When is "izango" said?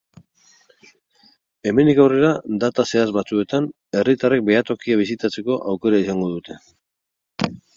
6.07-6.33